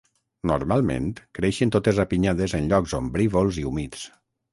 Normalment, 0.51 1.09
creixen 1.39 1.73
totes 1.75 1.99
apinyades 2.03 2.55
en 2.61 2.71
llocs 2.71 2.97
ombrívols 3.01 3.61
i 3.65 3.67
humits. 3.73 4.09